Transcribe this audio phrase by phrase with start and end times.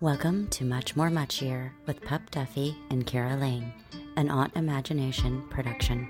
[0.00, 3.72] Welcome to Much More Muchier with Pup Duffy and Keira Lane,
[4.14, 6.08] an Autimagination production.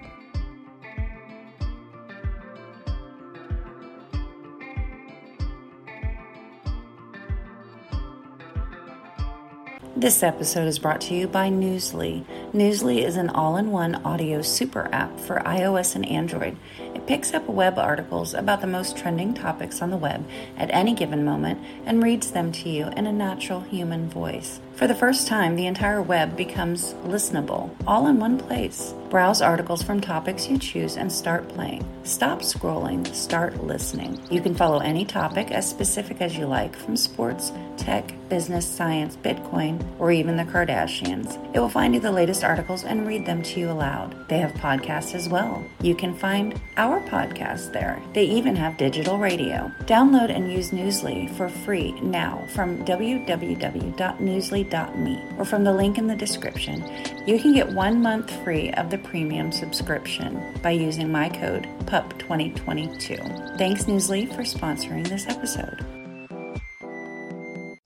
[9.96, 12.26] This episode is brought to you by Newsly.
[12.52, 16.58] Newsly is an all in one audio super app for iOS and Android.
[17.08, 20.28] Picks up web articles about the most trending topics on the web
[20.58, 24.60] at any given moment and reads them to you in a natural human voice.
[24.78, 28.94] For the first time, the entire web becomes listenable, all in one place.
[29.10, 31.84] Browse articles from topics you choose and start playing.
[32.04, 34.20] Stop scrolling, start listening.
[34.30, 39.16] You can follow any topic as specific as you like, from sports, tech, business, science,
[39.16, 41.42] Bitcoin, or even the Kardashians.
[41.54, 44.28] It will find you the latest articles and read them to you aloud.
[44.28, 45.64] They have podcasts as well.
[45.80, 48.00] You can find our podcast there.
[48.12, 49.72] They even have digital radio.
[49.86, 52.84] Download and use Newsly for free now from
[55.38, 56.82] or from the link in the description.
[57.26, 63.58] You can get one month free of the premium subscription by using my code PUP2022.
[63.58, 65.84] Thanks, Newsly, for sponsoring this episode.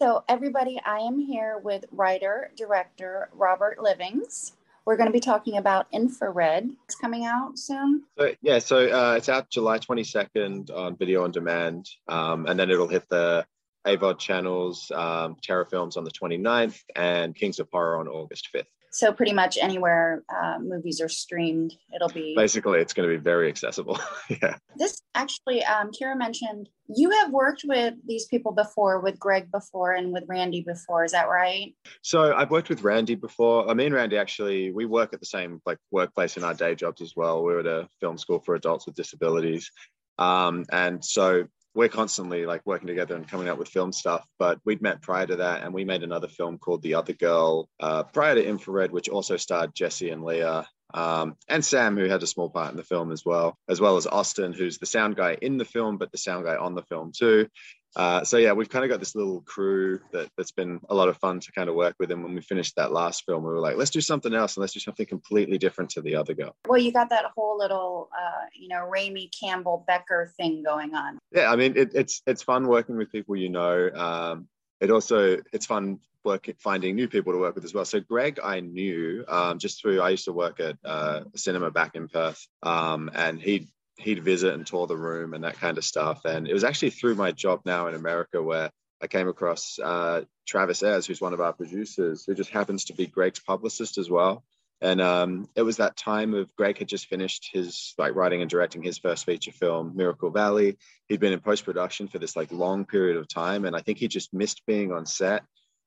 [0.01, 4.53] So, everybody, I am here with writer, director Robert Livings.
[4.85, 6.69] We're going to be talking about Infrared.
[6.87, 8.03] It's coming out soon.
[8.19, 12.69] So, yeah, so uh, it's out July 22nd on video on demand, um, and then
[12.69, 13.47] it'll hit the
[13.87, 18.67] AVOD channels, um, Terror Films on the 29th, and Kings of Horror on August 5th.
[18.95, 22.35] So pretty much anywhere uh, movies are streamed, it'll be.
[22.37, 23.99] Basically, it's going to be very accessible.
[24.43, 24.57] yeah.
[24.77, 29.93] This actually, um, Keira mentioned you have worked with these people before, with Greg before,
[29.93, 31.05] and with Randy before.
[31.05, 31.75] Is that right?
[32.03, 33.67] So I've worked with Randy before.
[33.71, 37.01] I mean, Randy actually, we work at the same like workplace in our day jobs
[37.01, 37.43] as well.
[37.43, 39.71] We are at a film school for adults with disabilities.
[40.19, 44.27] Um, and so we're constantly like working together and coming up with film stuff.
[44.39, 47.69] But we'd met prior to that, and we made another film called The Other Girl
[47.81, 50.67] uh, prior to Infrared, which also starred Jesse and Leah.
[50.95, 53.97] Um, and Sam, who had a small part in the film as well, as well
[53.97, 56.83] as Austin, who's the sound guy in the film, but the sound guy on the
[56.83, 57.49] film too.
[57.95, 61.09] Uh, so yeah, we've kind of got this little crew that that's been a lot
[61.09, 62.11] of fun to kind of work with.
[62.11, 64.63] And when we finished that last film, we were like, let's do something else and
[64.63, 66.55] let's do something completely different to the other girl.
[66.67, 71.19] Well, you got that whole little, uh, you know, Raimi Campbell Becker thing going on.
[71.33, 73.91] Yeah, I mean, it, it's it's fun working with people you know.
[73.95, 74.49] Um,
[74.81, 77.85] it also it's fun working finding new people to work with as well.
[77.85, 81.71] So Greg, I knew um, just through I used to work at uh, a cinema
[81.71, 83.69] back in Perth, um, and he
[84.03, 86.25] he'd visit and tour the room and that kind of stuff.
[86.25, 88.71] And it was actually through my job now in America where
[89.01, 92.95] I came across uh, Travis Ayres, who's one of our producers, who just happens to
[92.95, 94.45] be Greg's publicist as well.
[94.81, 98.51] And um, it was that time of Greg had just finished his like writing and
[98.51, 100.77] directing his first feature film, Miracle Valley.
[101.09, 103.99] He'd been in post production for this like long period of time, and I think
[103.99, 105.45] he just missed being on set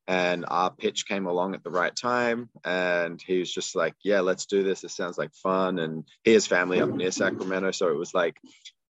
[0.07, 4.19] and our pitch came along at the right time and he was just like yeah
[4.19, 4.83] let's do this.
[4.83, 5.79] It sounds like fun.
[5.79, 8.39] And he has family up near sacramento so it was like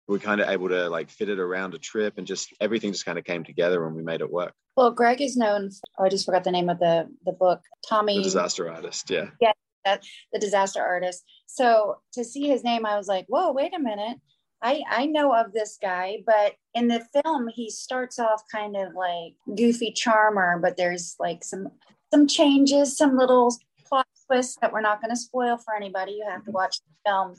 [0.07, 3.05] we kind of able to like fit it around a trip and just everything just
[3.05, 4.53] kind of came together and we made it work.
[4.75, 5.69] Well greg is known
[5.99, 9.27] oh i just forgot the name of the the book tommy the disaster artist yeah.
[9.39, 9.51] Yeah
[9.85, 11.23] that, the disaster artist.
[11.45, 14.17] So to see his name i was like whoa wait a minute
[14.63, 18.93] I, I know of this guy, but in the film he starts off kind of
[18.95, 21.69] like goofy charmer, but there's like some
[22.13, 26.13] some changes, some little plot twists that we're not going to spoil for anybody.
[26.13, 26.51] You have to mm-hmm.
[26.53, 27.35] watch the film.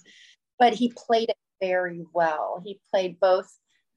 [0.59, 2.61] But he played it very well.
[2.65, 3.49] He played both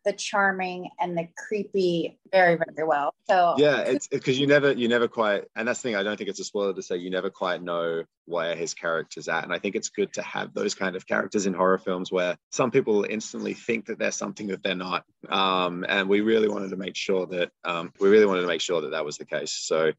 [0.08, 3.14] the charming and the creepy very very well.
[3.30, 6.18] So yeah it's because you never you never quite and that's the thing i don't
[6.18, 9.54] think it's a spoiler to say you never quite know where his character's at and
[9.54, 12.72] i think it's good to have those kind of characters in horror films where some
[12.72, 16.78] people instantly think that they're something that they're not um, and we really wanted to
[16.78, 19.52] make sure that um, we really wanted to make sure that that was the case
[19.52, 19.92] so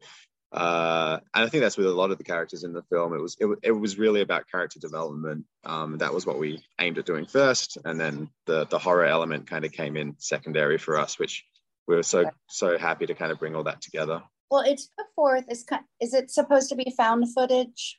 [0.50, 3.12] uh, and I think that's with a lot of the characters in the film.
[3.12, 5.44] It was it, it was really about character development.
[5.64, 9.46] Um, that was what we aimed at doing first, and then the the horror element
[9.46, 11.44] kind of came in secondary for us, which
[11.86, 14.22] we were so so happy to kind of bring all that together.
[14.50, 15.44] Well, it's the fourth.
[15.48, 15.66] Is
[16.00, 17.98] is it supposed to be found footage?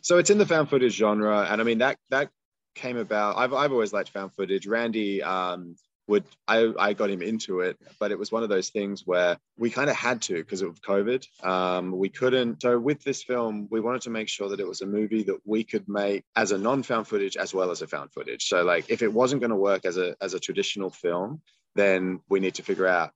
[0.00, 2.30] So it's in the found footage genre, and I mean that that
[2.74, 3.36] came about.
[3.36, 4.66] I've I've always liked found footage.
[4.66, 8.70] Randy um, would I, I got him into it but it was one of those
[8.70, 11.26] things where we kind of had to because of covid.
[11.44, 14.80] Um, we couldn't so with this film we wanted to make sure that it was
[14.80, 18.12] a movie that we could make as a non-found footage as well as a found
[18.12, 18.48] footage.
[18.48, 21.40] So like if it wasn't going to work as a as a traditional film
[21.74, 23.10] then we need to figure out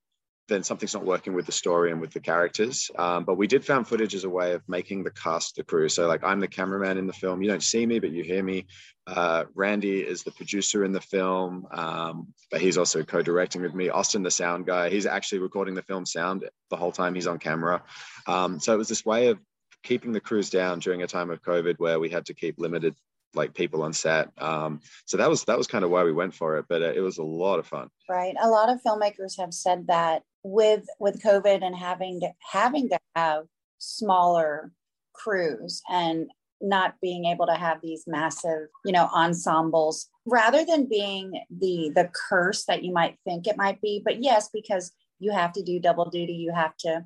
[0.48, 2.90] then something's not working with the story and with the characters.
[2.98, 5.88] Um, but we did found footage as a way of making the cast the crew.
[5.88, 7.42] So like I'm the cameraman in the film.
[7.42, 8.66] You don't see me, but you hear me.
[9.06, 13.88] Uh, Randy is the producer in the film, um, but he's also co-directing with me.
[13.88, 17.38] Austin, the sound guy, he's actually recording the film sound the whole time he's on
[17.38, 17.82] camera.
[18.26, 19.38] Um, so it was this way of
[19.82, 22.94] keeping the crews down during a time of COVID where we had to keep limited
[23.34, 24.30] like people on set.
[24.38, 26.92] Um, so that was that was kind of why we went for it, but uh,
[26.92, 27.88] it was a lot of fun.
[28.08, 28.34] Right.
[28.40, 32.98] A lot of filmmakers have said that with with COVID and having to having to
[33.14, 33.44] have
[33.78, 34.72] smaller
[35.12, 36.30] crews and
[36.60, 42.10] not being able to have these massive you know ensembles rather than being the the
[42.28, 44.02] curse that you might think it might be.
[44.04, 47.04] But yes because you have to do double duty you have to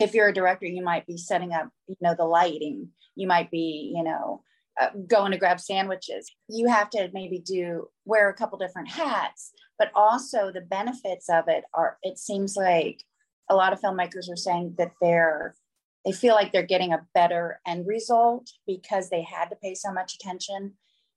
[0.00, 2.88] if you're a director you might be setting up you know the lighting.
[3.14, 4.42] You might be you know
[4.80, 6.30] uh, going to grab sandwiches.
[6.48, 11.44] You have to maybe do wear a couple different hats but also the benefits of
[11.48, 13.04] it are it seems like
[13.48, 15.54] a lot of filmmakers are saying that they're
[16.04, 19.92] they feel like they're getting a better end result because they had to pay so
[19.92, 20.74] much attention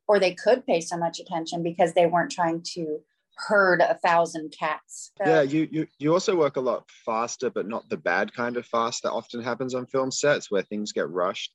[0.08, 3.00] or they could pay so much attention because they weren't trying to
[3.36, 5.12] herd a thousand cats.
[5.18, 8.58] So, yeah you, you you also work a lot faster but not the bad kind
[8.58, 11.54] of fast that often happens on film sets where things get rushed.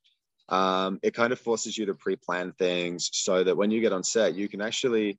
[0.48, 4.04] Um, it kind of forces you to pre-plan things so that when you get on
[4.04, 5.18] set you can actually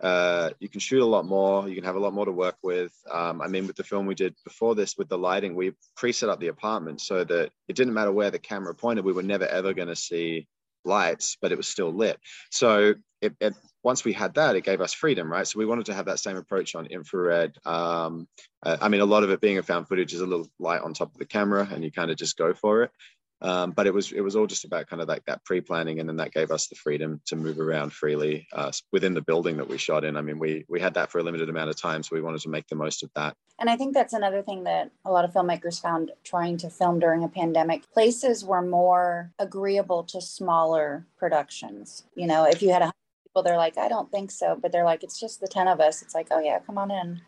[0.00, 1.68] uh, you can shoot a lot more.
[1.68, 2.92] You can have a lot more to work with.
[3.10, 6.28] Um, I mean, with the film we did before this, with the lighting, we pre-set
[6.28, 9.04] up the apartment so that it didn't matter where the camera pointed.
[9.04, 10.46] We were never ever going to see
[10.84, 12.18] lights, but it was still lit.
[12.50, 15.46] So it, it, once we had that, it gave us freedom, right?
[15.46, 17.56] So we wanted to have that same approach on infrared.
[17.64, 18.28] Um,
[18.62, 20.82] uh, I mean, a lot of it being a found footage is a little light
[20.82, 22.90] on top of the camera, and you kind of just go for it.
[23.40, 26.08] Um, but it was it was all just about kind of like that pre-planning, and
[26.08, 29.68] then that gave us the freedom to move around freely uh, within the building that
[29.68, 30.16] we shot in.
[30.16, 32.40] I mean, we we had that for a limited amount of time, so we wanted
[32.40, 33.36] to make the most of that.
[33.60, 36.98] And I think that's another thing that a lot of filmmakers found trying to film
[36.98, 37.88] during a pandemic.
[37.92, 42.04] Places were more agreeable to smaller productions.
[42.16, 42.92] You know, if you had a
[43.22, 45.80] people, they're like, I don't think so, but they're like, it's just the ten of
[45.80, 46.02] us.
[46.02, 47.20] It's like, oh yeah, come on in.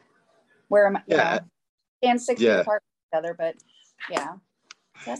[0.67, 1.03] Where am I?
[1.07, 1.35] Yeah.
[1.35, 1.41] Know,
[2.03, 2.57] stand six yeah.
[2.57, 3.55] feet apart from each other, but
[4.11, 4.35] yeah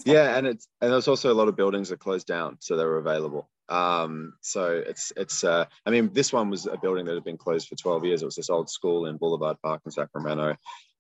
[0.05, 2.85] yeah, and it's and there's also a lot of buildings that closed down, so they
[2.85, 3.49] were available.
[3.71, 7.39] Um, so it's it's uh, I mean, this one was a building that had been
[7.39, 8.23] closed for 12 years.
[8.23, 10.57] It was this old school in Boulevard Park in Sacramento.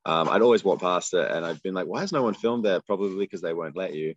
[0.06, 2.64] Um, I'd always walked past it, and I'd been like, "Why has no one filmed
[2.64, 4.14] there?" Probably because they won't let you.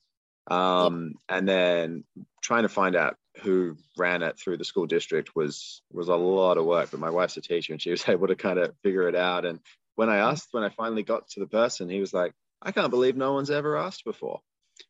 [0.47, 1.15] Um.
[1.27, 2.03] And then
[2.41, 6.57] trying to find out who ran it through the school district was was a lot
[6.57, 6.91] of work.
[6.91, 9.45] But my wife's a teacher, and she was able to kind of figure it out.
[9.45, 9.59] And
[9.95, 12.91] when I asked, when I finally got to the person, he was like, "I can't
[12.91, 14.41] believe no one's ever asked before."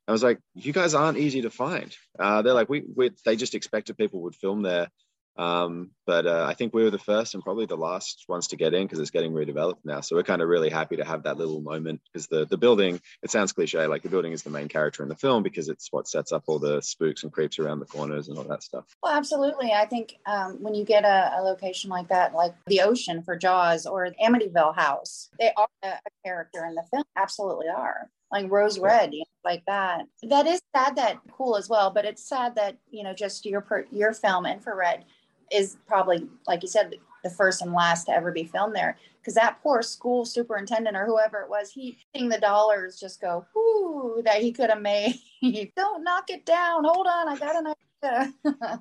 [0.07, 1.95] I was like, you guys aren't easy to find.
[2.19, 4.89] Uh, they're like, we, we, they just expected people would film there.
[5.35, 8.55] Um, but uh, I think we were the first and probably the last ones to
[8.55, 10.01] get in because it's getting redeveloped now.
[10.01, 13.01] So we're kind of really happy to have that little moment because the, the building,
[13.23, 15.91] it sounds cliche, like the building is the main character in the film because it's
[15.91, 18.85] what sets up all the spooks and creeps around the corners and all that stuff.
[19.01, 19.71] Well, absolutely.
[19.71, 23.35] I think um, when you get a, a, location like that, like the ocean for
[23.35, 27.03] Jaws or Amityville House, they are a, a character in the film.
[27.15, 30.07] Absolutely are like rose red, you know, like that.
[30.23, 33.61] That is sad that cool as well, but it's sad that you know just your
[33.61, 35.05] per, your film infrared
[35.51, 39.35] is probably like you said the first and last to ever be filmed there because
[39.35, 44.21] that poor school superintendent or whoever it was, he seeing the dollars just go, whoo,
[44.25, 45.15] that he could have made.
[45.75, 46.83] Don't knock it down.
[46.83, 47.77] Hold on, I got an idea.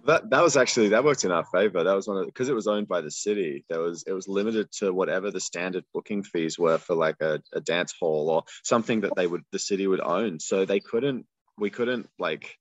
[0.04, 1.84] that that was actually that worked in our favor.
[1.84, 3.64] That was one of because it was owned by the city.
[3.68, 7.40] There was it was limited to whatever the standard booking fees were for like a,
[7.52, 10.40] a dance hall or something that they would the city would own.
[10.40, 12.58] So they couldn't we couldn't like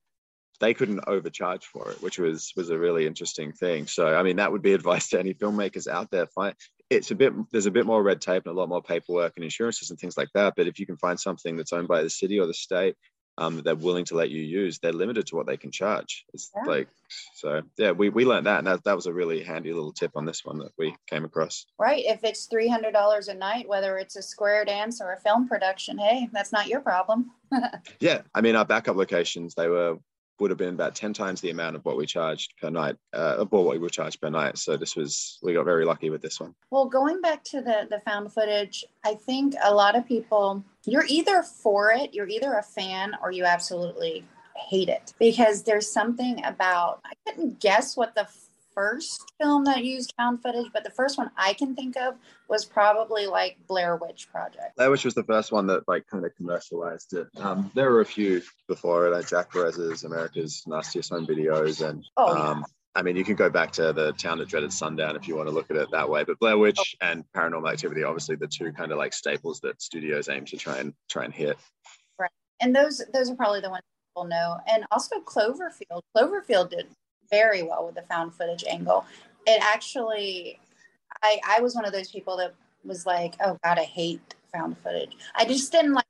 [0.62, 3.88] they couldn't overcharge for it, which was was a really interesting thing.
[3.88, 6.28] So I mean that would be advice to any filmmakers out there.
[6.28, 6.56] Find
[6.90, 9.44] it's a bit there's a bit more red tape and a lot more paperwork and
[9.44, 10.54] insurances and things like that.
[10.56, 12.96] But if you can find something that's owned by the city or the state
[13.38, 16.26] um, that they're willing to let you use, they're limited to what they can charge.
[16.34, 16.70] It's yeah.
[16.70, 16.90] like,
[17.36, 18.60] so yeah, we, we learned that.
[18.60, 21.26] And that, that was a really handy little tip on this one that we came
[21.26, 21.66] across.
[21.80, 22.04] Right.
[22.06, 26.30] If it's $300 a night, whether it's a square dance or a film production, hey,
[26.32, 27.32] that's not your problem.
[28.00, 28.22] yeah.
[28.36, 29.98] I mean, our backup locations, they were
[30.42, 33.46] would have been about 10 times the amount of what we charged per night, uh,
[33.52, 34.58] or what we were charged per night.
[34.58, 36.56] So this was, we got very lucky with this one.
[36.72, 41.06] Well, going back to the, the found footage, I think a lot of people, you're
[41.08, 46.44] either for it, you're either a fan or you absolutely hate it because there's something
[46.44, 48.28] about, I couldn't guess what the
[48.74, 52.16] first film that used found footage, but the first one I can think of
[52.50, 54.76] was probably like Blair Witch Project.
[54.78, 57.28] Blair Witch was the first one that like kind of commercialized it.
[57.38, 62.06] Um, there were a few before it, like Jack Perez's America's Nastiest Home Videos, and
[62.18, 65.28] oh, um, I mean, you can go back to the town that dreaded sundown if
[65.28, 66.24] you want to look at it that way.
[66.24, 67.08] But Blair Witch oh.
[67.08, 70.78] and Paranormal Activity, obviously, the two kind of like staples that studios aim to try
[70.78, 71.58] and try and hit.
[72.20, 74.58] Right, and those those are probably the ones people know.
[74.68, 76.02] And also Cloverfield.
[76.16, 76.88] Cloverfield did
[77.32, 79.06] very well with the found footage angle.
[79.48, 80.60] It actually,
[81.24, 84.78] I I was one of those people that was like, oh God, I hate found
[84.80, 85.18] footage.
[85.36, 86.06] I just didn't like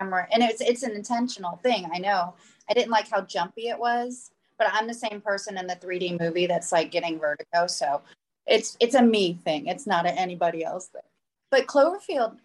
[0.00, 1.88] camera, and it's it's an intentional thing.
[1.92, 2.34] I know.
[2.70, 4.30] I didn't like how jumpy it was
[4.62, 7.66] but I'm the same person in the 3D movie that's like getting vertigo.
[7.66, 8.00] So
[8.46, 9.66] it's it's a me thing.
[9.66, 11.02] It's not an anybody else thing.
[11.50, 12.36] But Cloverfield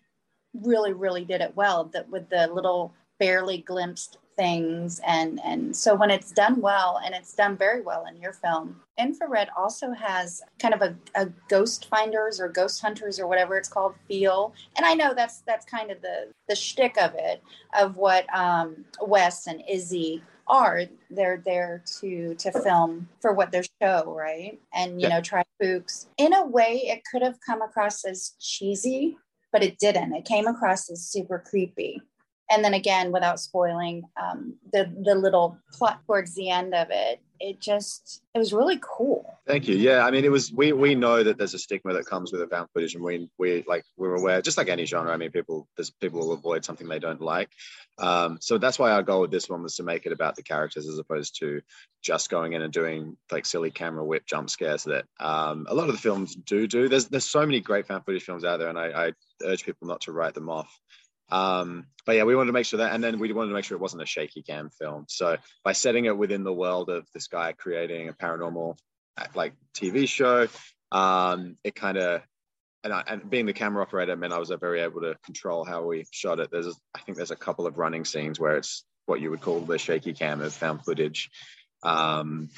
[0.54, 5.96] really, really did it well that with the little barely glimpsed things and and so
[5.96, 10.42] when it's done well and it's done very well in your film infrared also has
[10.60, 14.54] kind of a, a ghost finders or ghost hunters or whatever it's called feel.
[14.76, 17.44] And i know that's that's kind of the the shtick of it
[17.78, 20.84] of what um wes and izzy are.
[21.10, 24.60] They're there to to film for what their show right?
[24.74, 25.16] And you yeah.
[25.16, 26.08] know try spooks.
[26.18, 29.18] In a way it could have come across as cheesy
[29.54, 30.14] but it didn't.
[30.14, 32.02] It came across as super creepy
[32.50, 37.22] and then again without spoiling um, the the little plot towards the end of it
[37.40, 39.38] it just it was really cool.
[39.46, 39.76] Thank you.
[39.76, 42.42] Yeah i mean it was we we know that there's a stigma that comes with
[42.42, 45.32] a found footage and we we like we're aware just like any genre i mean
[45.32, 47.50] people there's people will avoid something they don't like.
[48.00, 50.44] Um, so that's why our goal with this one was to make it about the
[50.44, 51.62] characters as opposed to
[52.04, 55.90] just going in and doing like silly camera whip jump scares that um, a lot
[55.90, 56.88] of the films do do.
[56.88, 59.12] There's there's so many great found footage films out there and i, I
[59.44, 60.80] urge people not to write them off
[61.30, 63.66] um, but yeah, we wanted to make sure that, and then we wanted to make
[63.66, 65.06] sure it wasn't a shaky cam film.
[65.10, 68.78] So by setting it within the world of this guy creating a paranormal
[69.36, 70.48] like TV show,
[70.92, 72.22] um, it kind of
[72.84, 75.84] and, I, and being the camera operator meant I was very able to control how
[75.84, 76.50] we shot it.
[76.52, 79.60] There's, I think, there's a couple of running scenes where it's what you would call
[79.60, 81.30] the shaky cam of found footage.
[81.84, 82.50] Um,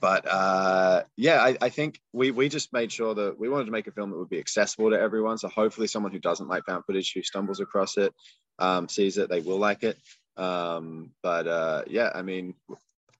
[0.00, 3.70] but uh, yeah, I, I, think we we just made sure that we wanted to
[3.70, 5.38] make a film that would be accessible to everyone.
[5.38, 8.14] So hopefully, someone who doesn't like found footage who stumbles across it
[8.58, 9.98] um, sees it, they will like it.
[10.36, 12.54] Um, but uh, yeah, I mean,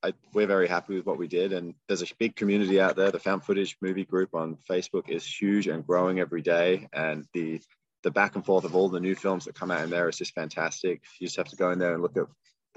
[0.03, 3.11] I, we're very happy with what we did, and there's a big community out there.
[3.11, 7.61] The found footage movie group on Facebook is huge and growing every day, and the
[8.05, 10.19] the back and forth of all the new films that come out in there is
[10.19, 11.03] just fantastic.
[11.19, 12.27] You just have to go in there and look at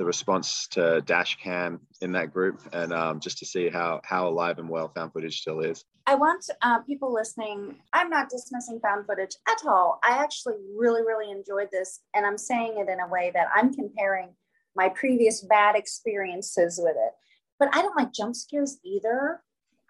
[0.01, 4.27] the response to dash cam in that group and um, just to see how how
[4.27, 5.86] alive and well found footage still is.
[6.08, 10.00] I want uh, people listening i'm not dismissing found footage at all.
[10.03, 13.72] I actually really really enjoyed this and i'm saying it in a way that i'm
[13.72, 14.29] comparing
[14.75, 17.13] my previous bad experiences with it.
[17.60, 19.43] But i don't like jump scares either.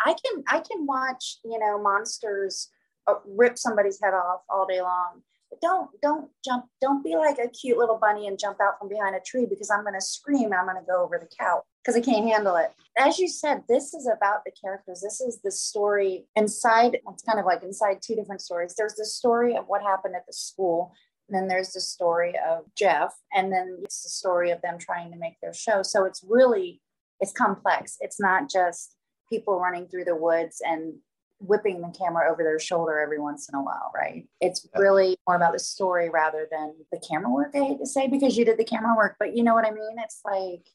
[0.06, 2.68] I can i can watch you know monsters
[3.08, 5.22] uh, rip somebody's head off all day long
[5.62, 9.16] don't don't jump don't be like a cute little bunny and jump out from behind
[9.16, 11.96] a tree because i'm going to scream i'm going to go over the couch because
[11.96, 12.72] i can't handle it.
[12.98, 15.02] As you said this is about the characters.
[15.02, 18.76] This is the story inside it's kind of like inside two different stories.
[18.78, 20.94] There's the story of what happened at the school
[21.28, 25.12] and then there's the story of jeff and then it's the story of them trying
[25.12, 25.82] to make their show.
[25.84, 26.82] So it's really
[27.20, 27.98] it's complex.
[28.00, 28.96] It's not just
[29.30, 30.96] people running through the woods and
[31.42, 34.28] whipping the camera over their shoulder every once in a while, right?
[34.40, 38.08] It's really more about the story rather than the camera work, I hate to say,
[38.08, 39.96] because you did the camera work, but you know what I mean?
[39.98, 40.68] It's like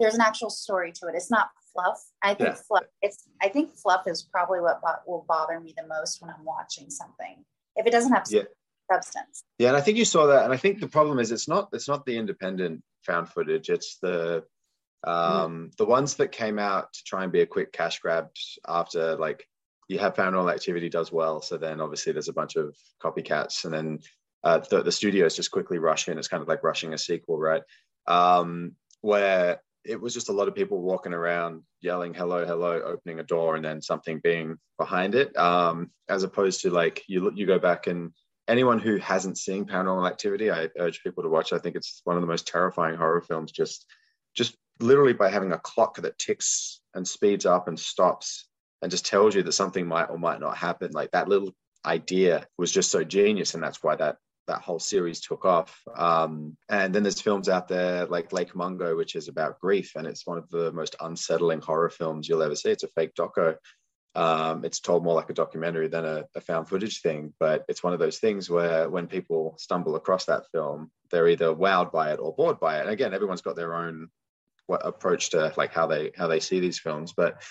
[0.00, 1.14] there's an actual story to it.
[1.14, 2.00] It's not fluff.
[2.22, 2.54] I think yeah.
[2.54, 6.30] fluff it's I think fluff is probably what bo- will bother me the most when
[6.30, 7.44] I'm watching something.
[7.76, 8.42] If it doesn't have yeah.
[8.90, 9.42] substance.
[9.58, 11.70] Yeah, and I think you saw that and I think the problem is it's not
[11.72, 14.44] it's not the independent found footage, it's the
[15.04, 15.10] mm-hmm.
[15.10, 15.66] um mm-hmm.
[15.78, 18.28] the ones that came out to try and be a quick cash grab
[18.66, 19.46] after like
[19.88, 21.42] you have paranormal activity does well.
[21.42, 23.98] So then obviously there's a bunch of copycats, and then
[24.42, 26.18] uh, the, the studios just quickly rush in.
[26.18, 27.62] It's kind of like rushing a sequel, right?
[28.06, 33.20] Um, where it was just a lot of people walking around yelling hello hello opening
[33.20, 37.34] a door and then something being behind it um, as opposed to like you look
[37.36, 38.12] you go back and
[38.48, 42.16] anyone who hasn't seen paranormal activity i urge people to watch i think it's one
[42.16, 43.86] of the most terrifying horror films just
[44.34, 48.48] just literally by having a clock that ticks and speeds up and stops
[48.84, 50.92] and just tells you that something might or might not happen.
[50.92, 51.54] Like that little
[51.86, 55.80] idea was just so genius, and that's why that that whole series took off.
[55.96, 60.06] Um, and then there's films out there like Lake Mungo, which is about grief, and
[60.06, 62.72] it's one of the most unsettling horror films you'll ever see.
[62.72, 63.56] It's a fake doco.
[64.14, 67.82] Um, it's told more like a documentary than a, a, found footage thing, but it's
[67.82, 72.12] one of those things where when people stumble across that film, they're either wowed by
[72.12, 72.82] it or bored by it.
[72.82, 74.10] And again, everyone's got their own
[74.66, 77.42] what approach to like how they how they see these films, but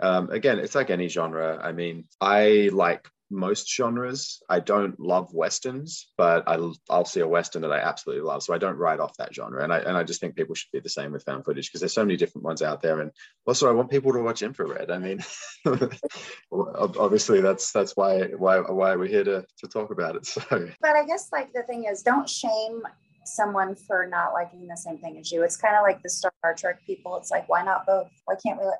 [0.00, 1.60] um, again, it's like any genre.
[1.62, 4.42] I mean, I like most genres.
[4.48, 8.42] I don't love westerns, but I, will see a western that I absolutely love.
[8.42, 10.72] So I don't write off that genre, and I and I just think people should
[10.72, 13.00] be the same with found footage because there's so many different ones out there.
[13.00, 13.12] And
[13.46, 14.90] also, I want people to watch infrared.
[14.90, 15.20] I mean,
[16.52, 20.26] obviously that's that's why why why we're here to to talk about it.
[20.30, 20.42] So,
[20.80, 22.82] but I guess like the thing is, don't shame
[23.24, 25.42] someone for not liking the same thing as you.
[25.42, 27.16] It's kind of like the Star Trek people.
[27.16, 28.08] It's like, why not both?
[28.24, 28.66] Why can't we?
[28.66, 28.74] I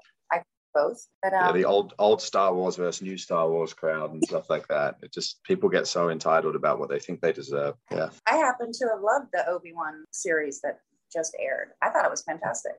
[0.75, 1.07] both.
[1.23, 4.51] But um, yeah, the old old Star Wars versus new Star Wars crowd and stuff
[4.51, 4.97] like that.
[5.03, 7.75] It just people get so entitled about what they think they deserve.
[7.91, 8.11] Yeah.
[8.27, 10.81] I happen to have loved the Obi Wan series that
[11.13, 11.71] just aired.
[11.83, 12.73] I thought it was fantastic.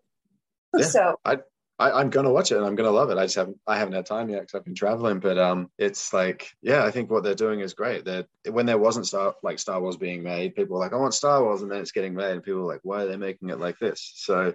[0.77, 1.39] Yeah, so I
[1.81, 3.17] I, am gonna watch it and I'm gonna love it.
[3.17, 5.19] I just haven't I haven't had time yet because I've been traveling.
[5.19, 8.05] But um, it's like yeah, I think what they're doing is great.
[8.05, 11.13] That when there wasn't Star like Star Wars being made, people were like, I want
[11.13, 13.49] Star Wars, and then it's getting made, and people were like, why are they making
[13.49, 14.11] it like this?
[14.15, 14.53] So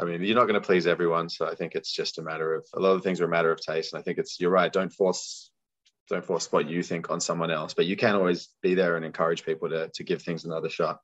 [0.00, 1.28] I mean, you're not going to please everyone.
[1.28, 3.52] So I think it's just a matter of a lot of things are a matter
[3.52, 3.92] of taste.
[3.92, 4.72] And I think it's you're right.
[4.72, 5.50] Don't force
[6.08, 9.04] don't force what you think on someone else, but you can always be there and
[9.04, 11.00] encourage people to to give things another shot.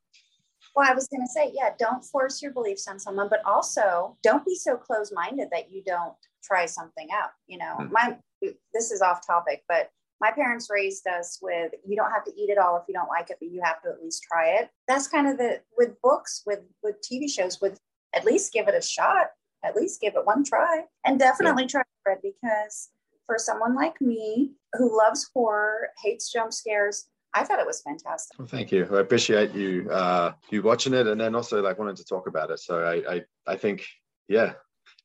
[0.75, 4.17] Well, I was going to say, yeah, don't force your beliefs on someone, but also
[4.21, 6.13] don't be so close minded that you don't
[6.43, 7.29] try something out.
[7.45, 7.91] You know, mm.
[7.91, 8.17] my
[8.73, 12.49] this is off topic, but my parents raised us with you don't have to eat
[12.49, 14.69] it all if you don't like it but you have to at least try it
[14.87, 17.79] that's kind of the with books with with tv shows with
[18.15, 19.27] at least give it a shot,
[19.63, 21.69] at least give it one try, and definitely yeah.
[21.69, 22.89] try Fred because
[23.25, 28.39] for someone like me who loves horror, hates jump scares, I thought it was fantastic.
[28.39, 28.87] Well, thank you.
[28.91, 32.51] I appreciate you uh, you watching it, and then also like wanting to talk about
[32.51, 32.59] it.
[32.59, 33.85] So I I, I think
[34.27, 34.53] yeah,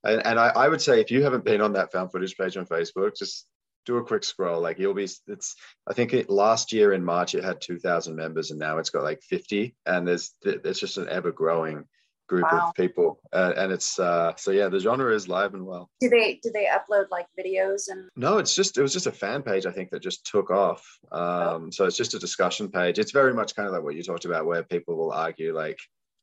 [0.05, 2.57] and, and I, I would say if you haven't been on that found footage page
[2.57, 3.47] on Facebook, just
[3.85, 4.61] do a quick scroll.
[4.61, 5.57] Like you'll be, it's,
[5.89, 9.03] I think it, last year in March it had 2000 members and now it's got
[9.03, 11.85] like 50 and there's, there's just an ever growing
[12.33, 12.69] group wow.
[12.69, 16.09] of people uh, and it's uh so yeah the genre is live and well do
[16.09, 19.43] they do they upload like videos and no it's just it was just a fan
[19.43, 21.69] page i think that just took off um oh.
[21.71, 24.25] so it's just a discussion page it's very much kind of like what you talked
[24.25, 25.79] about where people will argue like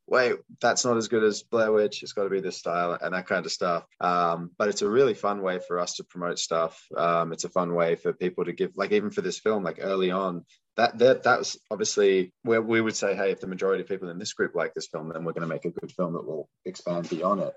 [0.09, 2.03] wait, that's not as good as Blair Witch.
[2.03, 3.85] It's got to be this style and that kind of stuff.
[4.01, 6.83] Um, but it's a really fun way for us to promote stuff.
[6.95, 9.79] Um, it's a fun way for people to give, like even for this film, like
[9.81, 10.45] early on,
[10.77, 14.19] that that that's obviously where we would say, hey, if the majority of people in
[14.19, 16.49] this group like this film, then we're going to make a good film that will
[16.65, 17.53] expand beyond it.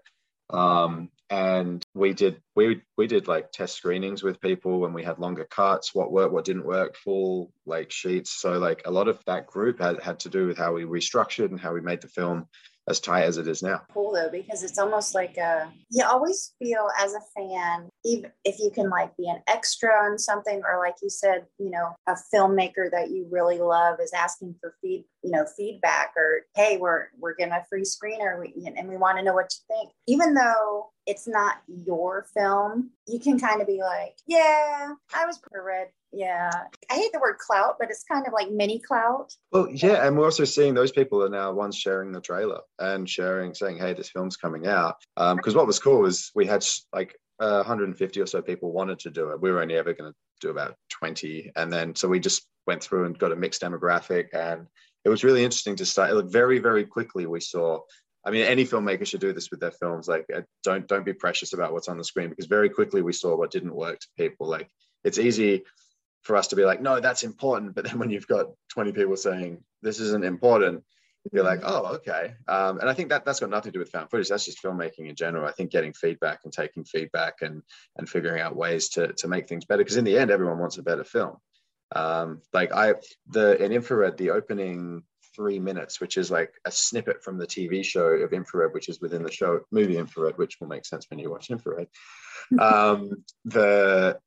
[0.51, 5.19] Um, and we did we we did like test screenings with people when we had
[5.19, 8.33] longer cuts, what worked, what didn't work, full like sheets.
[8.33, 11.47] So like a lot of that group had had to do with how we restructured
[11.47, 12.49] and how we made the film
[12.89, 13.83] as tight as it is now.
[13.93, 18.59] Cool though, because it's almost like a, you always feel as a fan, even if
[18.59, 22.17] you can like be an extra on something, or like you said, you know, a
[22.35, 27.07] filmmaker that you really love is asking for feed, you know, feedback, or hey, we're
[27.19, 28.45] we're getting a free screener,
[28.77, 29.93] and we want to know what you think.
[30.09, 35.41] Even though it's not your film, you can kind of be like, yeah, I was
[35.53, 36.51] red yeah
[36.91, 40.17] i hate the word clout but it's kind of like mini clout well yeah and
[40.17, 43.95] we're also seeing those people are now ones sharing the trailer and sharing saying hey
[43.95, 48.21] this film's coming out because um, what was cool was we had like uh, 150
[48.21, 50.75] or so people wanted to do it we were only ever going to do about
[50.91, 54.67] 20 and then so we just went through and got a mixed demographic and
[55.05, 57.81] it was really interesting to start very very quickly we saw
[58.25, 60.07] I mean, any filmmaker should do this with their films.
[60.07, 63.13] Like, uh, don't don't be precious about what's on the screen because very quickly we
[63.13, 64.49] saw what didn't work to people.
[64.49, 64.71] Like,
[65.03, 65.65] it's easy
[66.23, 67.75] for us to be like, no, that's important.
[67.75, 70.85] But then when you've got 20 people saying this isn't important,
[71.31, 72.35] you're like, oh, okay.
[72.49, 74.29] Um, and I think that that's got nothing to do with found footage.
[74.29, 75.47] That's just filmmaking in general.
[75.47, 77.63] I think getting feedback and taking feedback and
[77.97, 79.83] and figuring out ways to to make things better.
[79.83, 81.37] Because in the end, everyone wants a better film.
[81.95, 82.95] Um, like I
[83.29, 85.05] the in infrared, the opening
[85.37, 89.01] three minutes, which is like a snippet from the TV show of infrared, which is
[89.01, 91.89] within the show movie infrared, which will make sense when you watch infrared.
[92.59, 94.19] Um, the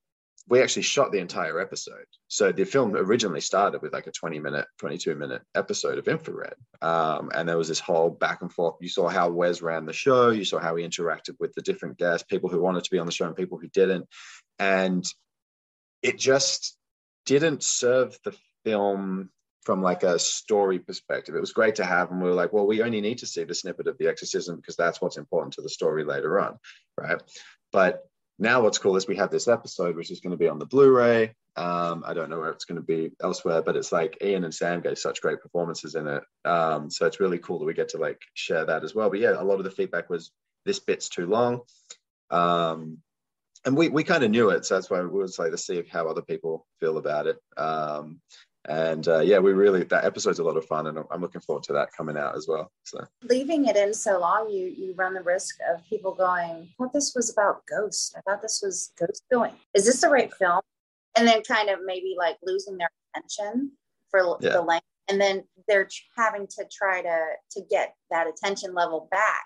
[0.48, 2.06] we actually shot the entire episode.
[2.28, 6.54] So the film originally started with like a 20 minute, 22 minute episode of infrared.
[6.82, 8.76] Um, and there was this whole back and forth.
[8.80, 11.98] You saw how Wes ran the show, you saw how he interacted with the different
[11.98, 14.08] guests, people who wanted to be on the show and people who didn't.
[14.60, 15.04] And
[16.04, 16.78] it just
[17.26, 19.30] didn't serve the film
[19.64, 21.34] from like a story perspective.
[21.34, 23.44] It was great to have, and we were like, well, we only need to see
[23.44, 26.60] the snippet of the exorcism because that's what's important to the story later on,
[27.00, 27.20] right?
[27.72, 28.04] But
[28.38, 30.66] now what's cool is we have this episode which is going to be on the
[30.66, 31.34] blu-ray.
[31.58, 34.54] Um, i don't know where it's going to be elsewhere but it's like ian and
[34.54, 36.24] sam gave such great performances in it.
[36.44, 39.10] Um, so it's really cool that we get to like share that as well.
[39.10, 40.32] But yeah a lot of the feedback was
[40.66, 41.62] this bit's too long.
[42.30, 42.98] Um,
[43.66, 45.84] and we, we kind of knew it so that's why we was like to see
[45.92, 47.38] how other people feel about it.
[47.58, 48.20] Um,
[48.68, 51.64] and uh, yeah we really that episode's a lot of fun and i'm looking forward
[51.64, 53.04] to that coming out as well so.
[53.24, 57.14] Leaving it in so long you you run the risk of people going what this
[57.16, 59.54] was about ghost i thought this was ghost going.
[59.74, 60.62] Is this the right film?
[61.18, 63.72] And then kind of maybe like losing their attention
[64.10, 64.52] for yeah.
[64.52, 69.46] the length and then they're having to try to to get that attention level back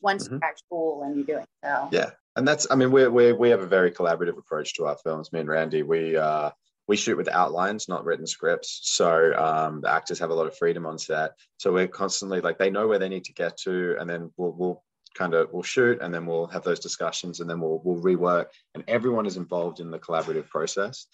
[0.00, 0.34] once mm-hmm.
[0.34, 1.88] you're at school and you're doing so.
[1.92, 2.10] Yeah.
[2.36, 5.32] And that's i mean we we we have a very collaborative approach to our films.
[5.32, 6.50] Me and randy we uh
[6.90, 8.80] we shoot with outlines, not written scripts.
[8.82, 11.38] So um, the actors have a lot of freedom on set.
[11.56, 14.50] So we're constantly like they know where they need to get to, and then we'll
[14.50, 14.82] we'll
[15.14, 18.46] kind of we'll shoot, and then we'll have those discussions, and then we'll we'll rework.
[18.74, 21.06] And everyone is involved in the collaborative process.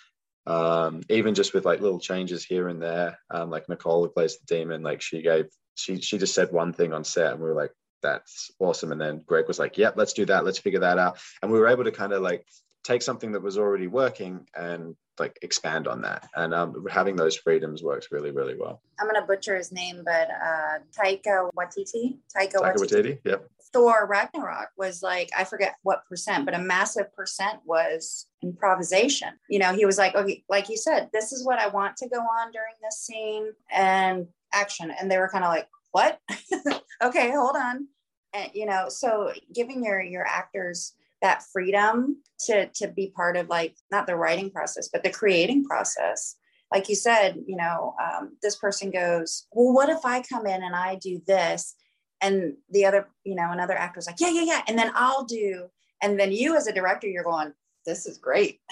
[0.46, 3.18] Um, even just with like little changes here and there.
[3.30, 6.72] Um, like Nicole, who plays the demon, like she gave she she just said one
[6.72, 9.98] thing on set, and we were like, "That's awesome." And then Greg was like, "Yep,
[9.98, 10.46] let's do that.
[10.46, 12.46] Let's figure that out." And we were able to kind of like
[12.86, 16.28] take something that was already working and like expand on that.
[16.36, 18.80] And um, having those freedoms works really, really well.
[19.00, 22.18] I'm gonna butcher his name, but uh, Taika Waititi.
[22.34, 23.02] Taika, Taika Waititi.
[23.02, 23.18] Waititi.
[23.24, 23.50] Yep.
[23.72, 29.30] Thor Ragnarok was like I forget what percent, but a massive percent was improvisation.
[29.50, 32.08] You know, he was like, okay, like you said, this is what I want to
[32.08, 36.20] go on during this scene and action, and they were kind of like, what?
[37.02, 37.88] okay, hold on.
[38.32, 43.48] And you know, so giving your your actors that freedom to to be part of
[43.48, 46.36] like not the writing process but the creating process.
[46.72, 50.62] Like you said you know um, this person goes well what if i come in
[50.62, 51.74] and i do this?
[52.20, 54.62] And the other you know another actor's like yeah yeah yeah.
[54.68, 55.66] And then i'll do
[56.02, 57.52] and then you as a director you're going
[57.86, 58.60] this is great.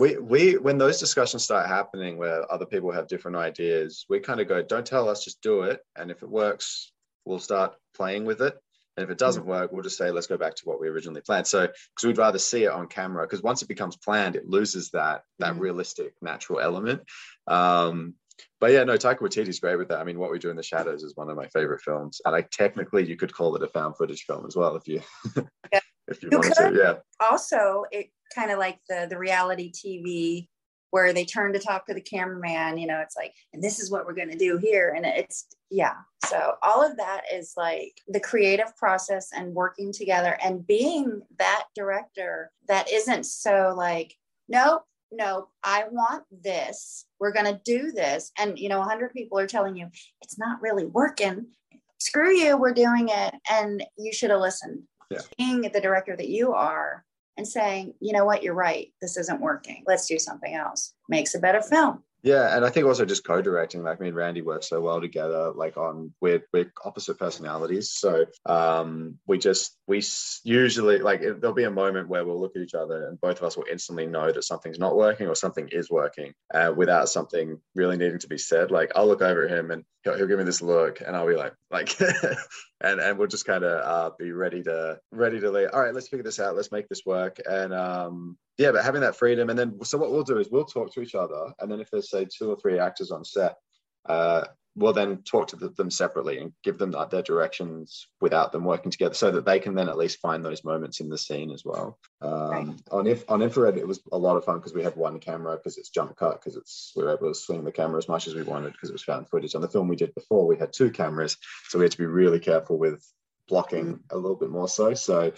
[0.00, 4.40] We we when those discussions start happening where other people have different ideas we kind
[4.40, 5.80] of go don't tell us just do it.
[5.94, 6.90] And if it works
[7.26, 8.54] we'll start playing with it
[8.96, 11.20] and if it doesn't work, we'll just say, let's go back to what we originally
[11.20, 11.46] planned.
[11.46, 14.90] So, because we'd rather see it on camera, because once it becomes planned, it loses
[14.90, 15.60] that that mm.
[15.60, 17.02] realistic, natural element.
[17.46, 18.14] Um,
[18.60, 19.98] but yeah, no, Taika Waititi's great with that.
[19.98, 22.32] I mean, What We Do in the Shadows is one of my favorite films, and
[22.32, 25.02] like technically, you could call it a found footage film as well if you
[26.08, 26.70] if you, you wanted could.
[26.74, 26.78] to.
[26.78, 26.94] Yeah.
[27.20, 30.48] Also, it kind of like the the reality TV
[30.94, 33.90] where they turn to talk to the cameraman you know it's like and this is
[33.90, 35.94] what we're going to do here and it's yeah
[36.26, 41.64] so all of that is like the creative process and working together and being that
[41.74, 44.14] director that isn't so like
[44.48, 49.36] nope no i want this we're going to do this and you know 100 people
[49.36, 49.88] are telling you
[50.22, 51.44] it's not really working
[51.98, 54.80] screw you we're doing it and you should have listened
[55.10, 55.18] yeah.
[55.38, 57.04] being the director that you are
[57.36, 58.92] and saying, you know what, you're right.
[59.00, 59.84] This isn't working.
[59.86, 60.92] Let's do something else.
[61.08, 62.02] Makes a better film.
[62.24, 65.52] Yeah, and I think also just co-directing, like me and Randy work so well together,
[65.54, 67.90] like on we're we're opposite personalities.
[67.90, 70.02] So um, we just we
[70.42, 73.44] usually like there'll be a moment where we'll look at each other and both of
[73.44, 77.60] us will instantly know that something's not working or something is working uh, without something
[77.74, 78.70] really needing to be said.
[78.70, 81.28] Like I'll look over at him and he'll, he'll give me this look, and I'll
[81.28, 81.94] be like like,
[82.84, 85.94] and and we'll just kind of uh, be ready to ready to like, all right,
[85.94, 89.50] let's figure this out, let's make this work, and um, yeah, but having that freedom,
[89.50, 91.90] and then so what we'll do is we'll talk to each other, and then if
[91.90, 93.56] there's say two or three actors on set,
[94.06, 94.44] uh,
[94.76, 99.14] we'll then talk to them separately and give them their directions without them working together,
[99.14, 101.98] so that they can then at least find those moments in the scene as well.
[102.20, 102.68] Um, right.
[102.90, 105.56] On if on infrared, it was a lot of fun because we had one camera
[105.56, 108.26] because it's jump cut because it's we were able to swing the camera as much
[108.26, 109.54] as we wanted because it was found footage.
[109.54, 111.36] On the film we did before, we had two cameras,
[111.68, 113.06] so we had to be really careful with
[113.48, 114.94] blocking a little bit more so.
[114.94, 115.32] So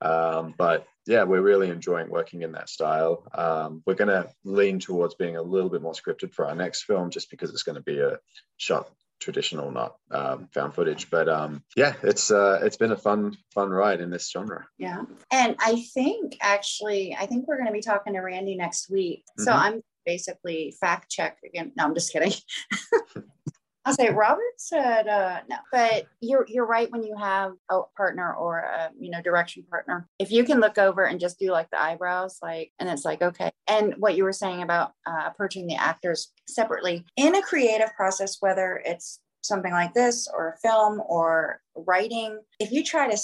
[0.00, 3.26] um, but yeah, we're really enjoying working in that style.
[3.34, 6.84] Um, we're going to lean towards being a little bit more scripted for our next
[6.84, 8.18] film, just because it's going to be a
[8.56, 8.90] shot
[9.20, 11.10] traditional, not um, found footage.
[11.10, 14.66] But um, yeah, it's uh, it's been a fun fun ride in this genre.
[14.78, 18.90] Yeah, and I think actually, I think we're going to be talking to Randy next
[18.90, 19.24] week.
[19.38, 19.60] So mm-hmm.
[19.60, 21.72] I'm basically fact check again.
[21.76, 22.32] No, I'm just kidding.
[23.84, 28.32] I'll say Robert said uh, no, but you're you're right when you have a partner
[28.34, 30.08] or a you know direction partner.
[30.18, 33.20] If you can look over and just do like the eyebrows, like, and it's like
[33.20, 33.50] okay.
[33.66, 38.38] And what you were saying about uh, approaching the actors separately in a creative process,
[38.40, 43.18] whether it's something like this or a film or writing, if you try to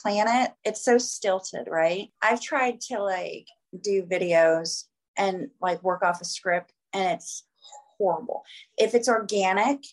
[0.00, 2.08] plan it, it's so stilted, right?
[2.22, 3.46] I've tried to like
[3.82, 4.84] do videos
[5.18, 7.44] and like work off a script, and it's
[7.98, 8.44] horrible.
[8.78, 9.84] If it's organic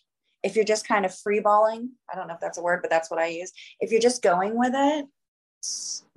[0.43, 2.89] if you're just kind of free balling, I don't know if that's a word, but
[2.89, 3.51] that's what I use.
[3.79, 5.05] If you're just going with it,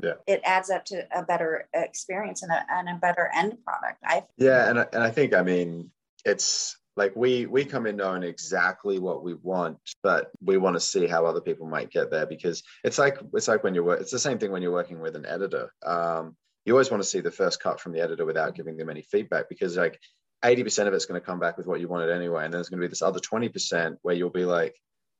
[0.02, 0.14] yeah.
[0.26, 3.98] it adds up to a better experience and a, and a better end product.
[4.04, 5.90] I yeah, and I, and I think I mean
[6.24, 10.80] it's like we we come in knowing exactly what we want, but we want to
[10.80, 14.10] see how other people might get there because it's like it's like when you're it's
[14.10, 15.70] the same thing when you're working with an editor.
[15.84, 18.90] Um, you always want to see the first cut from the editor without giving them
[18.90, 20.00] any feedback because like
[20.44, 22.44] 80% of it's going to come back with what you wanted anyway.
[22.44, 24.74] And then there's going to be this other 20% where you'll be like,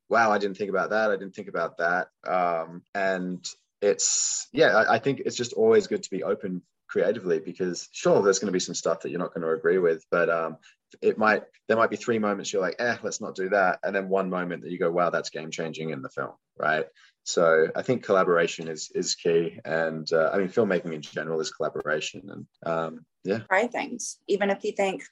[0.09, 1.11] wow, I didn't think about that.
[1.11, 2.09] I didn't think about that.
[2.27, 3.45] Um, and
[3.81, 8.23] it's, yeah, I, I, think it's just always good to be open creatively because sure
[8.23, 10.57] there's going to be some stuff that you're not going to agree with but um,
[11.03, 13.95] it might there might be three moments you're like eh let's not do that and
[13.95, 16.87] then one moment that you go wow that's game changing in the film right
[17.25, 21.51] so i think collaboration is is key and uh, i mean filmmaking in general is
[21.51, 25.03] collaboration and um, yeah try things even if you think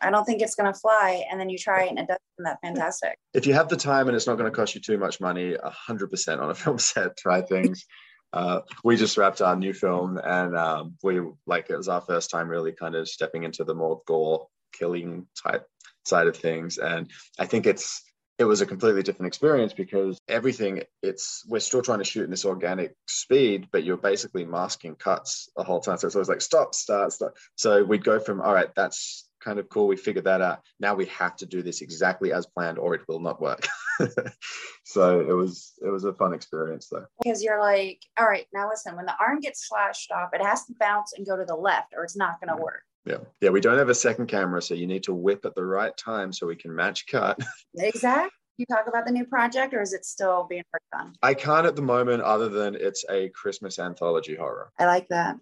[0.00, 1.24] I don't think it's going to fly.
[1.30, 3.18] And then you try it and it doesn't that fantastic.
[3.32, 5.54] If you have the time and it's not going to cost you too much money,
[5.54, 7.84] 100% on a film set, try things.
[8.32, 12.30] Uh, we just wrapped our new film and um, we like it was our first
[12.30, 15.64] time really kind of stepping into the more gore killing type
[16.04, 16.78] side of things.
[16.78, 18.02] And I think it's,
[18.38, 22.30] it was a completely different experience because everything it's we're still trying to shoot in
[22.30, 26.40] this organic speed but you're basically masking cuts the whole time so it's always like
[26.40, 29.86] stop start stop so we'd go from all right that's kind of cool.
[29.86, 30.60] We figured that out.
[30.80, 33.66] Now we have to do this exactly as planned, or it will not work.
[34.84, 37.04] so it was it was a fun experience though.
[37.22, 40.64] Because you're like, all right, now listen, when the arm gets slashed off, it has
[40.66, 42.64] to bounce and go to the left, or it's not going to mm-hmm.
[42.64, 42.82] work.
[43.04, 43.50] Yeah, yeah.
[43.50, 46.32] We don't have a second camera, so you need to whip at the right time
[46.32, 47.38] so we can match cut.
[47.76, 48.30] exactly.
[48.56, 51.14] You talk about the new project, or is it still being worked on?
[51.22, 54.70] I can't at the moment, other than it's a Christmas anthology horror.
[54.78, 55.36] I like that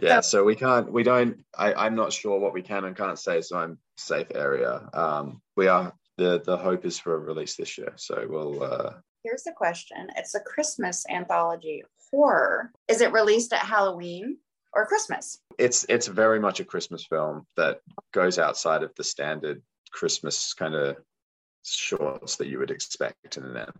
[0.00, 3.18] yeah so we can't we don't I, i'm not sure what we can and can't
[3.18, 7.56] say so i'm safe area um we are the the hope is for a release
[7.56, 13.12] this year so we'll uh here's the question it's a christmas anthology horror is it
[13.12, 14.36] released at halloween
[14.74, 15.38] or christmas.
[15.58, 17.80] It's it's very much a christmas film that
[18.12, 20.96] goes outside of the standard christmas kind of
[21.64, 23.72] shorts that you would expect in an end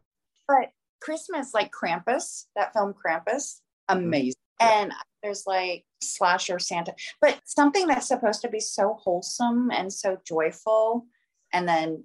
[0.48, 0.70] but
[1.02, 3.98] christmas like krampus that film krampus mm-hmm.
[3.98, 4.40] amazing.
[4.60, 10.18] And there's like slasher Santa, but something that's supposed to be so wholesome and so
[10.24, 11.06] joyful,
[11.52, 12.04] and then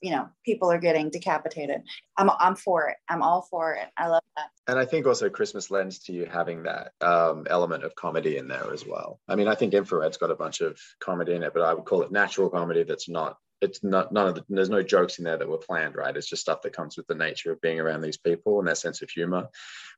[0.00, 1.82] you know people are getting decapitated.
[2.16, 2.96] I'm I'm for it.
[3.08, 3.88] I'm all for it.
[3.96, 4.48] I love that.
[4.68, 8.48] And I think also Christmas lends to you having that um, element of comedy in
[8.48, 9.20] there as well.
[9.28, 11.84] I mean, I think Infrared's got a bunch of comedy in it, but I would
[11.84, 15.24] call it natural comedy that's not it's not none of the, there's no jokes in
[15.24, 16.16] there that were planned right?
[16.16, 18.74] It's just stuff that comes with the nature of being around these people and their
[18.74, 19.48] sense of humor.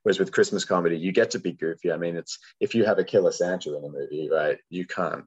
[0.03, 1.91] Whereas with christmas comedy you get to be goofy.
[1.91, 5.25] I mean it's if you have a killer santa in a movie right you can't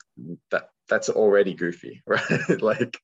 [0.50, 2.62] that that's already goofy right?
[2.62, 2.98] Like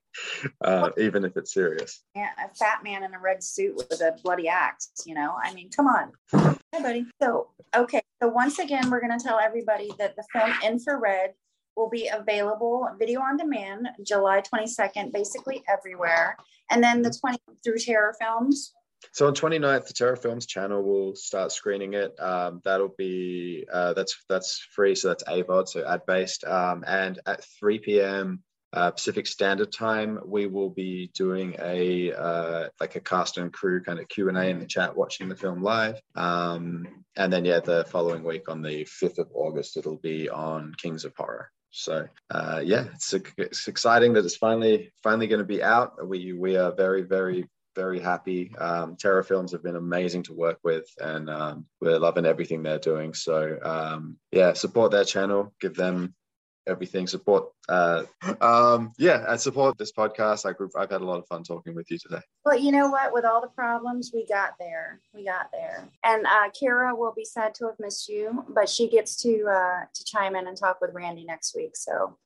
[0.63, 2.03] uh, even if it's serious.
[2.15, 5.37] Yeah a fat man in a red suit with a bloody axe you know?
[5.43, 6.13] I mean come on.
[6.33, 7.07] Hi buddy.
[7.21, 11.35] So okay so once again we're going to tell everybody that the film infrared
[11.79, 16.37] will be available video on demand July 22nd, basically everywhere.
[16.71, 18.75] And then the 20 through Terror Films.
[19.13, 22.19] So on 29th, the Terror Films channel will start screening it.
[22.21, 26.45] Um, that'll be uh, that's that's free, so that's AVOD, so ad based.
[26.45, 28.43] Um, and at 3 p.m.
[28.73, 33.83] Uh, Pacific Standard Time, we will be doing a uh, like a cast and crew
[33.83, 36.01] kind of Q and A in the chat, watching the film live.
[36.17, 36.87] Um,
[37.17, 41.05] and then yeah, the following week on the 5th of August, it'll be on Kings
[41.05, 41.51] of Horror.
[41.71, 46.07] So uh, yeah, it's, it's exciting that it's finally finally going to be out.
[46.07, 48.53] We we are very very very happy.
[48.57, 52.79] Um, Terror Films have been amazing to work with, and um, we're loving everything they're
[52.79, 53.15] doing.
[53.15, 56.15] So um, yeah, support their channel, give them
[56.69, 58.05] everything support uh
[58.41, 61.91] um yeah and support this podcast like i've had a lot of fun talking with
[61.91, 65.51] you today well you know what with all the problems we got there we got
[65.53, 69.47] there and uh Keira will be sad to have missed you but she gets to
[69.47, 72.17] uh to chime in and talk with randy next week so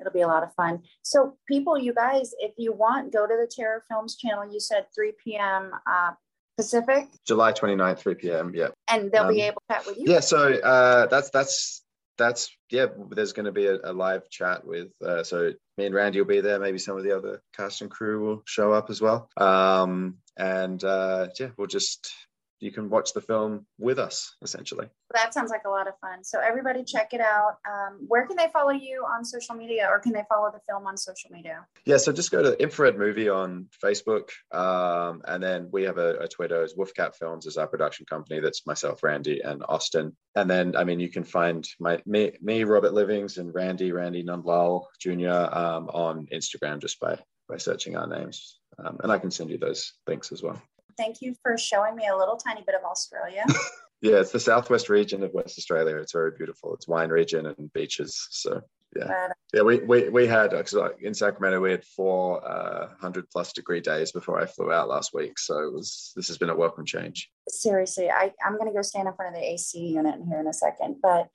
[0.00, 3.36] it'll be a lot of fun so people you guys if you want go to
[3.38, 6.12] the terror films channel you said 3 p.m uh
[6.58, 7.06] Pacific.
[7.24, 8.52] July 29th, 3 p.m.
[8.52, 8.68] Yeah.
[8.88, 10.06] And they'll um, be able to chat with you.
[10.08, 10.18] Yeah.
[10.18, 11.84] So uh, that's that's
[12.18, 12.86] that's yeah.
[13.10, 16.26] There's going to be a, a, live chat with uh, so me and Randy will
[16.26, 16.58] be there.
[16.58, 19.30] Maybe some of the other cast and crew will show up as well.
[19.36, 22.12] Um, and uh, yeah, we'll just
[22.60, 24.88] you can watch the film with us essentially.
[25.14, 26.24] That sounds like a lot of fun.
[26.24, 27.56] So everybody check it out.
[27.66, 30.86] Um, where can they follow you on social media or can they follow the film
[30.86, 31.66] on social media?
[31.84, 36.16] Yeah so just go to infrared movie on facebook um, and then we have a,
[36.18, 38.40] a twitter as wolfcat films is our production company.
[38.40, 40.16] That's myself randy and austin.
[40.34, 44.24] And then i mean you can find my me, me robert livings and randy randy
[44.24, 47.18] nundlal jr um, on instagram just by
[47.48, 48.58] by searching our names.
[48.78, 50.60] Um, and i can send you those links as well
[50.98, 53.44] thank you for showing me a little tiny bit of Australia.
[54.02, 55.96] yeah, it's the southwest region of West Australia.
[55.96, 56.74] It's very beautiful.
[56.74, 58.28] It's wine region and beaches.
[58.30, 58.60] So
[58.96, 59.62] yeah, yeah.
[59.62, 64.12] We we we had because in Sacramento we had four uh, hundred plus degree days
[64.12, 65.38] before I flew out last week.
[65.38, 67.30] So it was this has been a welcome change.
[67.48, 70.46] Seriously, I I'm gonna go stand in front of the AC unit in here in
[70.46, 71.28] a second, but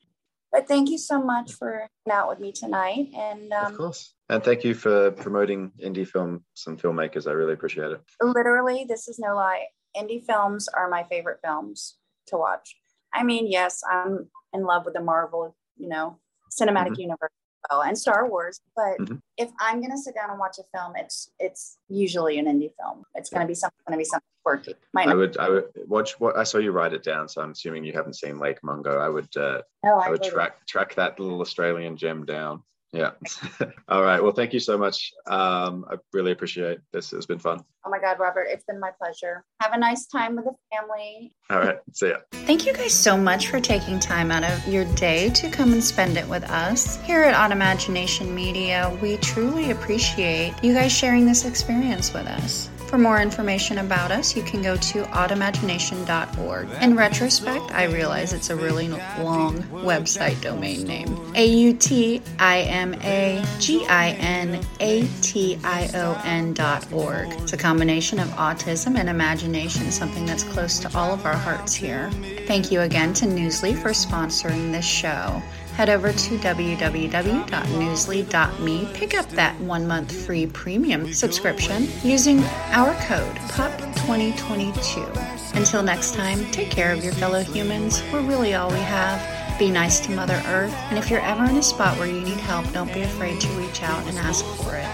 [0.53, 3.09] but thank you so much for out with me tonight.
[3.15, 7.27] And um, of course, and thank you for promoting indie films and filmmakers.
[7.27, 8.01] I really appreciate it.
[8.21, 9.65] Literally, this is no lie.
[9.97, 12.75] Indie films are my favorite films to watch.
[13.13, 16.19] I mean, yes, I'm in love with the Marvel, you know,
[16.51, 17.01] cinematic mm-hmm.
[17.01, 17.31] universe
[17.71, 18.59] and Star Wars.
[18.75, 19.15] But mm-hmm.
[19.37, 23.03] if I'm gonna sit down and watch a film, it's it's usually an indie film.
[23.15, 24.75] It's gonna be something gonna be something quirky.
[24.93, 27.51] Might I would I would watch what I saw you write it down, so I'm
[27.51, 28.99] assuming you haven't seen Lake Mungo.
[28.99, 32.63] I would uh no, I, I would track track that little Australian gem down.
[32.93, 33.11] Yeah.
[33.89, 34.21] All right.
[34.21, 35.11] Well, thank you so much.
[35.25, 37.11] Um, I really appreciate this.
[37.11, 37.63] It's been fun.
[37.85, 39.43] Oh my God, Robert, it's been my pleasure.
[39.61, 41.35] Have a nice time with the family.
[41.49, 41.77] All right.
[41.91, 42.17] See ya.
[42.31, 45.83] Thank you guys so much for taking time out of your day to come and
[45.83, 47.01] spend it with us.
[47.01, 52.69] Here at Autimagination Media, we truly appreciate you guys sharing this experience with us.
[52.93, 56.69] For more information about us, you can go to autimagination.org.
[56.79, 61.17] In retrospect, I realize it's a really long website domain name.
[61.33, 66.93] A U T I M A G I N A T I O N dot
[66.93, 67.29] org.
[67.41, 71.73] It's a combination of autism and imagination, something that's close to all of our hearts
[71.73, 72.11] here.
[72.45, 75.41] Thank you again to Newsly for sponsoring this show
[75.75, 78.89] head over to www.newsly.me.
[78.93, 82.39] Pick up that one month free premium subscription using
[82.71, 85.55] our code PUP2022.
[85.55, 88.01] Until next time, take care of your fellow humans.
[88.11, 89.21] We're really all we have.
[89.59, 90.73] Be nice to Mother Earth.
[90.89, 93.47] And if you're ever in a spot where you need help, don't be afraid to
[93.49, 94.87] reach out and ask for it.